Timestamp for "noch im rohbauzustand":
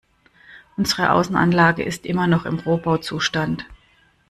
2.25-3.67